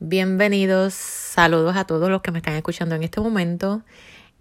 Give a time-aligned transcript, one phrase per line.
[0.00, 3.82] Bienvenidos, saludos a todos los que me están escuchando en este momento.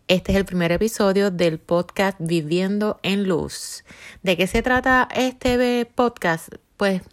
[0.08, 3.84] Este es el primer episodio del podcast Viviendo en Luz.
[4.24, 6.50] ¿De qué se trata este podcast?
[6.76, 7.04] Pues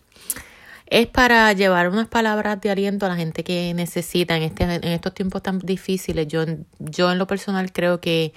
[0.87, 4.85] es para llevar unas palabras de aliento a la gente que necesita en, este, en
[4.85, 6.27] estos tiempos tan difíciles.
[6.27, 6.47] Yo,
[6.79, 8.33] yo en lo personal creo que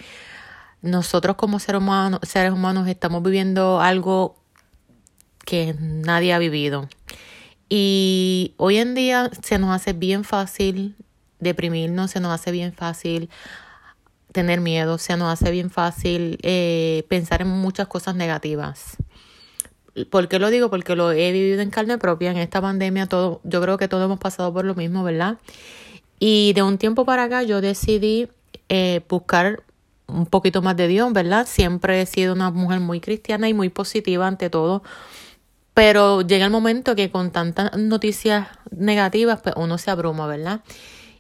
[0.82, 1.82] nosotros como seres
[2.24, 4.36] seres humanos estamos viviendo algo
[5.46, 6.90] que nadie ha vivido.
[7.70, 10.96] Y hoy en día se nos hace bien fácil
[11.40, 13.30] deprimirnos, se nos hace bien fácil
[14.32, 18.98] tener miedo, se nos hace bien fácil eh, pensar en muchas cosas negativas.
[20.10, 20.70] ¿Por qué lo digo?
[20.70, 23.06] Porque lo he vivido en carne propia en esta pandemia.
[23.06, 25.38] Todo, yo creo que todos hemos pasado por lo mismo, ¿verdad?
[26.20, 28.28] Y de un tiempo para acá yo decidí
[28.70, 29.62] eh, buscar
[30.08, 31.46] un poquito más de Dios, ¿verdad?
[31.48, 34.84] Siempre he sido una mujer muy cristiana y muy positiva ante todo.
[35.74, 40.62] Pero llega el momento que con tantas noticias negativas, pues uno se abruma, ¿verdad?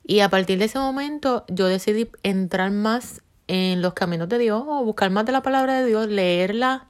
[0.05, 4.63] Y a partir de ese momento yo decidí entrar más en los caminos de Dios
[4.65, 6.87] o buscar más de la palabra de Dios, leerla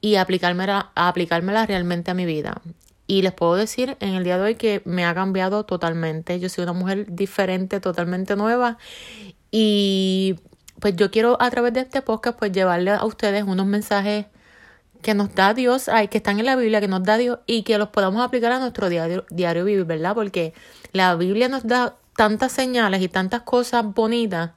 [0.00, 2.60] y aplicármela, aplicármela realmente a mi vida.
[3.06, 6.38] Y les puedo decir en el día de hoy que me ha cambiado totalmente.
[6.40, 8.78] Yo soy una mujer diferente, totalmente nueva.
[9.50, 10.36] Y
[10.80, 14.26] pues yo quiero a través de este podcast pues llevarle a ustedes unos mensajes
[15.02, 17.64] que nos da Dios, ay, que están en la Biblia, que nos da Dios y
[17.64, 20.14] que los podamos aplicar a nuestro diario, diario vivir, ¿verdad?
[20.14, 20.54] Porque
[20.92, 24.52] la Biblia nos da tantas señales y tantas cosas bonitas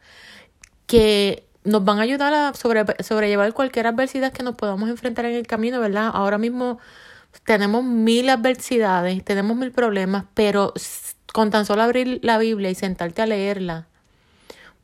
[0.87, 5.33] que nos van a ayudar a sobre, sobrellevar cualquier adversidad que nos podamos enfrentar en
[5.33, 6.11] el camino, ¿verdad?
[6.13, 6.79] Ahora mismo
[7.43, 10.73] tenemos mil adversidades, tenemos mil problemas, pero
[11.33, 13.87] con tan solo abrir la Biblia y sentarte a leerla,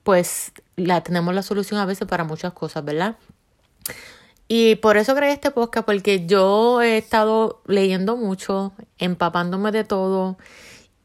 [0.04, 3.16] pues la tenemos la solución a veces para muchas cosas, ¿verdad?
[4.54, 10.38] Y por eso creé este podcast, porque yo he estado leyendo mucho, empapándome de todo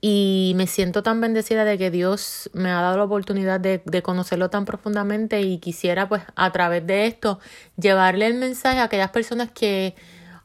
[0.00, 4.50] y me siento tan bendecida de que Dios me ha dado la oportunidad de, conocerlo
[4.50, 7.39] tan profundamente y quisiera pues a través de esto
[7.77, 9.95] llevarle el mensaje a aquellas personas que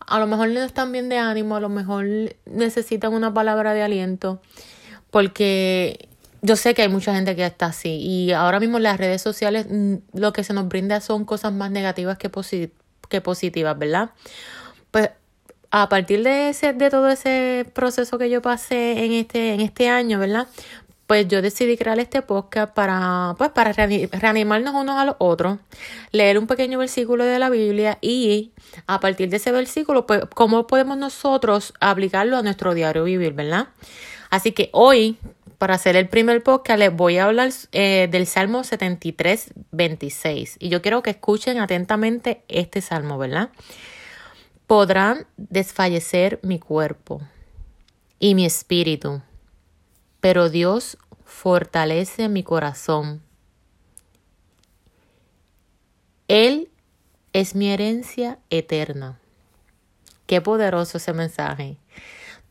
[0.06, 2.06] a lo mejor no están bien de ánimo, a lo mejor
[2.46, 4.44] necesitan una palabra de aliento,
[5.10, 6.08] porque
[6.44, 9.66] yo sé que hay mucha gente que está así y ahora mismo las redes sociales
[9.68, 12.30] mm, lo que se nos brinda son cosas más negativas que,
[13.12, 14.10] que positivas, ¿verdad?
[14.90, 15.12] Pues
[15.70, 19.88] a partir de ese, de todo ese proceso que yo pasé en este, en este
[19.88, 20.48] año, ¿verdad?
[21.08, 25.60] Pues yo decidí crear este podcast para, pues, para reanimarnos unos a los otros,
[26.12, 28.52] leer un pequeño versículo de la Biblia y
[28.88, 33.68] a partir de ese versículo, pues, cómo podemos nosotros aplicarlo a nuestro diario vivir, ¿verdad?
[34.30, 35.18] Así que hoy,
[35.62, 40.56] para hacer el primer podcast, les voy a hablar eh, del Salmo 73, 26.
[40.58, 43.52] Y yo quiero que escuchen atentamente este salmo, ¿verdad?
[44.66, 47.22] Podrán desfallecer mi cuerpo
[48.18, 49.22] y mi espíritu,
[50.20, 53.22] pero Dios fortalece mi corazón.
[56.28, 56.70] Él
[57.34, 59.20] es mi herencia eterna.
[60.26, 61.78] Qué poderoso ese mensaje.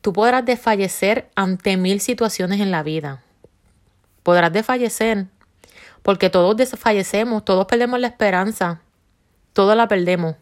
[0.01, 3.23] Tú podrás desfallecer ante mil situaciones en la vida.
[4.23, 5.27] Podrás desfallecer,
[6.03, 8.81] porque todos desfallecemos, todos perdemos la esperanza,
[9.53, 10.37] todos la perdemos.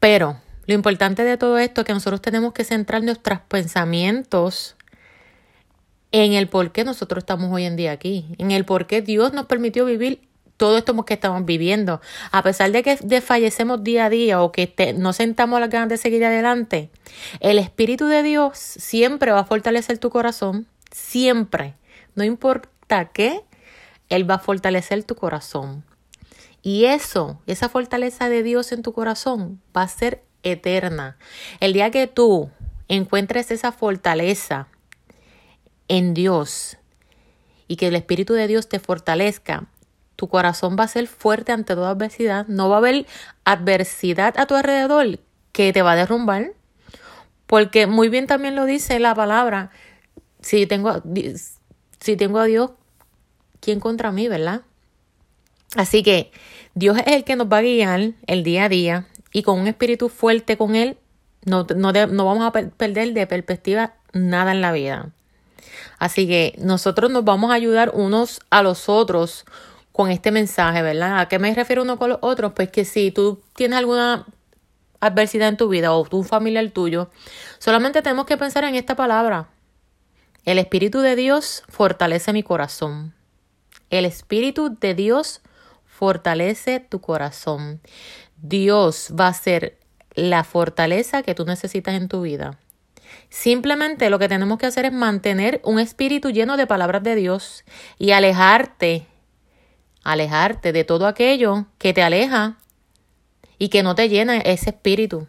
[0.00, 4.76] Pero lo importante de todo esto es que nosotros tenemos que centrar nuestros pensamientos
[6.12, 9.32] en el por qué nosotros estamos hoy en día aquí, en el por qué Dios
[9.32, 10.26] nos permitió vivir
[10.56, 12.00] todo esto que estamos viviendo.
[12.32, 15.96] A pesar de que desfallecemos día a día o que no sentamos las ganas de
[15.96, 16.90] seguir adelante,
[17.40, 21.74] el Espíritu de Dios siempre va a fortalecer tu corazón, siempre.
[22.14, 23.42] No importa qué,
[24.08, 25.84] Él va a fortalecer tu corazón.
[26.62, 31.16] Y eso, esa fortaleza de Dios en tu corazón va a ser eterna.
[31.60, 32.50] El día que tú
[32.88, 34.68] encuentres esa fortaleza
[35.88, 36.76] en Dios
[37.68, 39.66] y que el Espíritu de Dios te fortalezca,
[40.16, 42.46] tu corazón va a ser fuerte ante toda adversidad.
[42.48, 43.06] No va a haber
[43.44, 45.20] adversidad a tu alrededor
[45.52, 46.52] que te va a derrumbar.
[47.46, 49.70] Porque muy bien también lo dice la palabra.
[50.40, 51.02] Si tengo,
[52.00, 52.72] si tengo a Dios,
[53.60, 54.62] ¿quién contra mí, verdad?
[55.76, 56.32] Así que
[56.74, 59.66] Dios es el que nos va a guiar el día a día y con un
[59.66, 60.98] espíritu fuerte con Él
[61.44, 65.12] no, no, no vamos a perder de perspectiva nada en la vida.
[65.98, 69.44] Así que nosotros nos vamos a ayudar unos a los otros
[69.96, 71.20] con este mensaje, ¿verdad?
[71.20, 72.52] ¿A qué me refiero uno con los otros?
[72.52, 74.26] Pues que si tú tienes alguna
[75.00, 77.10] adversidad en tu vida o tu familiar tuyo,
[77.58, 79.48] solamente tenemos que pensar en esta palabra.
[80.44, 83.14] El Espíritu de Dios fortalece mi corazón.
[83.88, 85.40] El Espíritu de Dios
[85.86, 87.80] fortalece tu corazón.
[88.36, 89.78] Dios va a ser
[90.14, 92.58] la fortaleza que tú necesitas en tu vida.
[93.30, 97.64] Simplemente lo que tenemos que hacer es mantener un espíritu lleno de palabras de Dios
[97.98, 99.06] y alejarte,
[100.06, 102.56] alejarte de todo aquello que te aleja
[103.58, 105.26] y que no te llena ese espíritu.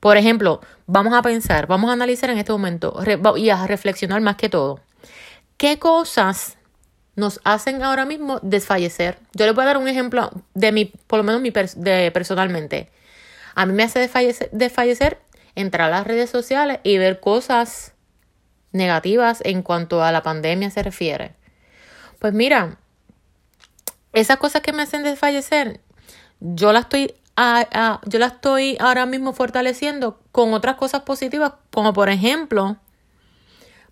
[0.00, 2.98] Por ejemplo, vamos a pensar, vamos a analizar en este momento
[3.36, 4.80] y a reflexionar más que todo.
[5.56, 6.58] ¿Qué cosas
[7.14, 9.18] nos hacen ahora mismo desfallecer?
[9.32, 12.90] Yo les voy a dar un ejemplo de mi, por lo menos mi de personalmente.
[13.54, 15.20] A mí me hace desfallecer, desfallecer
[15.54, 17.94] entrar a las redes sociales y ver cosas
[18.72, 21.36] negativas en cuanto a la pandemia se refiere.
[22.18, 22.78] Pues mira,
[24.12, 25.80] esas cosas que me hacen desfallecer,
[26.40, 27.14] yo las estoy
[28.06, 32.76] yo la estoy ahora mismo fortaleciendo con otras cosas positivas, como por ejemplo,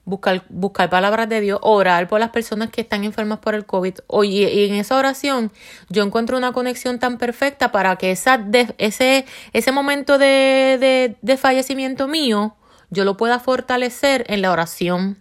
[0.05, 3.94] buscar, buscar palabras de Dios, orar por las personas que están enfermas por el COVID.
[4.08, 5.52] Oye, y en esa oración
[5.88, 8.46] yo encuentro una conexión tan perfecta para que esa
[8.78, 12.56] ese, ese momento de, de, de fallecimiento mío,
[12.90, 15.19] yo lo pueda fortalecer en la oración.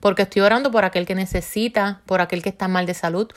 [0.00, 3.28] Porque estoy orando por aquel que necesita, por aquel que está mal de salud,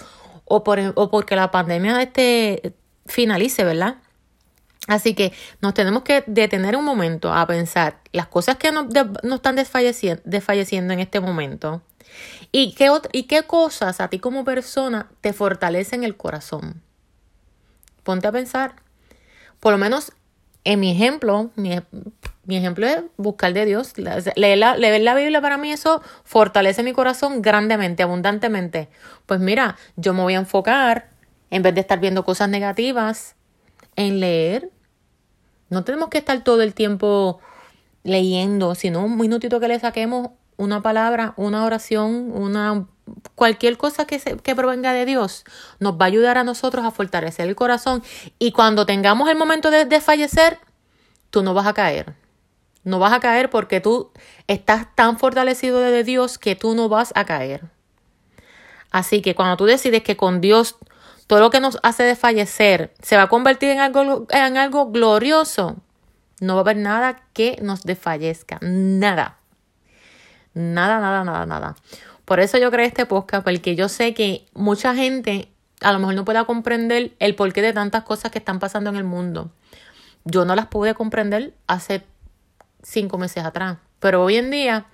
[0.45, 2.73] o, por, o porque la pandemia este
[3.05, 3.97] finalice, ¿verdad?
[4.87, 8.85] Así que nos tenemos que detener un momento a pensar las cosas que nos,
[9.23, 11.81] están desfalleciendo, desfalleciendo, en este momento
[12.51, 16.81] y qué, y qué cosas a ti como persona te fortalecen el corazón.
[18.03, 18.75] Ponte a pensar.
[19.59, 20.11] Por lo menos
[20.63, 21.79] en mi ejemplo, mi,
[22.53, 23.93] ejemplo es buscar de Dios.
[23.97, 28.89] Leer la, leer la Biblia para mí eso fortalece mi corazón grandemente, abundantemente.
[29.25, 31.09] Pues mira, yo me voy a enfocar,
[31.49, 33.35] en vez de estar viendo cosas negativas,
[33.95, 34.69] en leer
[35.69, 37.39] no tenemos que estar todo el tiempo
[38.03, 42.85] leyendo, sino un minutito que le saquemos una palabra, una oración, una
[43.35, 45.43] cualquier cosa que, se, que provenga de Dios
[45.79, 48.03] nos va a ayudar a nosotros a fortalecer el corazón
[48.39, 50.59] y cuando tengamos el momento de, de fallecer,
[51.29, 52.13] tú no vas a caer.
[52.85, 54.11] No vas a caer porque tú
[54.47, 57.63] estás tan fortalecido de Dios que tú no vas a caer.
[58.91, 60.77] Así que cuando tú decides que con Dios
[61.27, 65.75] todo lo que nos hace desfallecer se va a convertir en algo, en algo glorioso,
[66.39, 68.59] no va a haber nada que nos desfallezca.
[68.61, 69.37] Nada.
[70.53, 71.75] Nada, nada, nada, nada.
[72.23, 75.49] Por eso yo creé este podcast, porque yo sé que mucha gente
[75.81, 78.95] a lo mejor no pueda comprender el porqué de tantas cosas que están pasando en
[78.95, 79.51] el mundo.
[80.23, 82.03] Yo no las pude comprender hace
[82.85, 84.85] cinco meses atrás, pero hoy en día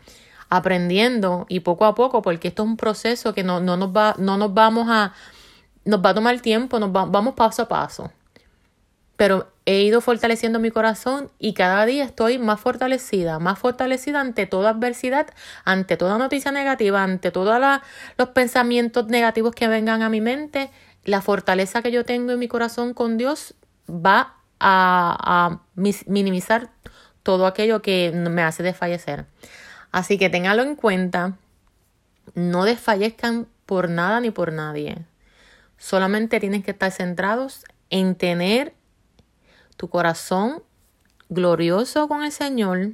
[0.50, 4.16] aprendiendo y poco a poco, porque esto es un proceso que no, no, nos, va,
[4.18, 5.14] no nos vamos a,
[5.86, 8.12] nos va a tomar tiempo, nos vamos paso a paso.
[9.16, 14.46] Pero he ido fortaleciendo mi corazón y cada día estoy más fortalecida, más fortalecida ante
[14.46, 15.28] toda adversidad,
[15.64, 17.62] ante toda noticia negativa, ante todos
[18.18, 20.70] los pensamientos negativos que vengan a mi mente.
[21.04, 23.54] La fortaleza que yo tengo en mi corazón con Dios
[23.88, 26.70] va a, minimizar
[27.24, 29.26] todo aquello que me hace desfallecer.
[29.92, 31.38] Así que ténganlo en cuenta,
[32.34, 35.06] no desfallezcan por nada ni por nadie.
[35.78, 38.74] Solamente tienes que estar centrados en tener
[39.78, 40.64] tu corazón
[41.30, 42.92] glorioso con el Señor,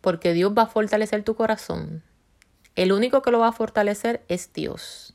[0.00, 2.02] porque Dios va a fortalecer tu corazón.
[2.76, 5.14] El único que lo va a fortalecer es Dios.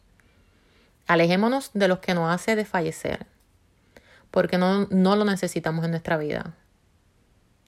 [1.07, 3.25] Alejémonos de los que nos hace desfallecer,
[4.31, 6.53] porque no, no lo necesitamos en nuestra vida.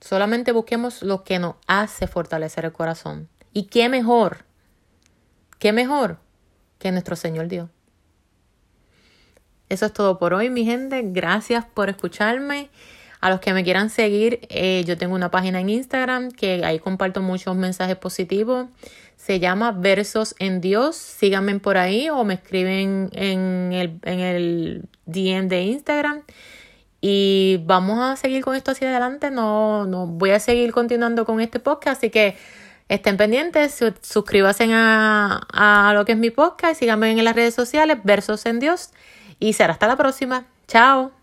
[0.01, 3.30] Solamente busquemos lo que nos hace fortalecer el corazón.
[3.53, 4.46] ¿Y qué mejor?
[5.60, 6.17] ¿Qué mejor
[6.79, 7.70] que nuestro Señor Dios?
[9.70, 11.01] Eso es todo por hoy, mi gente.
[11.05, 12.70] Gracias por escucharme.
[13.22, 16.79] A los que me quieran seguir, eh, yo tengo una página en Instagram que ahí
[16.79, 18.67] comparto muchos mensajes positivos.
[19.15, 20.96] Se llama Versos en Dios.
[20.96, 26.24] Síganme por ahí o me escriben en el, en el DM de Instagram.
[27.01, 29.31] Y vamos a seguir con esto hacia adelante.
[29.31, 31.98] No, no voy a seguir continuando con este podcast.
[31.98, 32.38] Así que
[32.88, 36.79] estén pendientes, suscríbanse a, a lo que es mi podcast.
[36.79, 38.91] Síganme en las redes sociales, Versos en Dios.
[39.39, 40.46] Y será hasta la próxima.
[40.67, 41.20] Chao.